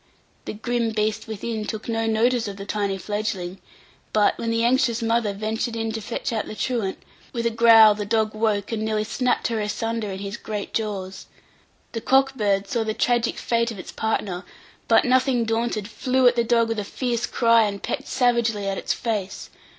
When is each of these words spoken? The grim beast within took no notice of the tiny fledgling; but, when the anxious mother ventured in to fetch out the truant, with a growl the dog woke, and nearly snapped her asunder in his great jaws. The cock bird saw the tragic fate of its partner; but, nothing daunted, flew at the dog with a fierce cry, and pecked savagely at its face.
The 0.45 0.53
grim 0.53 0.89
beast 0.93 1.27
within 1.27 1.63
took 1.63 1.87
no 1.87 2.07
notice 2.07 2.47
of 2.47 2.57
the 2.57 2.65
tiny 2.65 2.97
fledgling; 2.97 3.59
but, 4.13 4.35
when 4.39 4.49
the 4.49 4.63
anxious 4.63 4.99
mother 5.03 5.31
ventured 5.31 5.75
in 5.75 5.91
to 5.91 6.01
fetch 6.01 6.33
out 6.33 6.47
the 6.47 6.55
truant, 6.55 6.97
with 7.33 7.45
a 7.45 7.51
growl 7.51 7.93
the 7.93 8.03
dog 8.03 8.33
woke, 8.33 8.71
and 8.71 8.81
nearly 8.81 9.03
snapped 9.03 9.49
her 9.49 9.59
asunder 9.61 10.09
in 10.11 10.17
his 10.17 10.37
great 10.37 10.73
jaws. 10.73 11.27
The 11.91 12.01
cock 12.01 12.33
bird 12.33 12.67
saw 12.67 12.83
the 12.83 12.95
tragic 12.95 13.37
fate 13.37 13.69
of 13.69 13.77
its 13.77 13.91
partner; 13.91 14.43
but, 14.87 15.05
nothing 15.05 15.45
daunted, 15.45 15.87
flew 15.87 16.27
at 16.27 16.35
the 16.35 16.43
dog 16.43 16.69
with 16.69 16.79
a 16.79 16.83
fierce 16.83 17.27
cry, 17.27 17.65
and 17.65 17.83
pecked 17.83 18.07
savagely 18.07 18.67
at 18.67 18.79
its 18.79 18.93
face. 18.93 19.51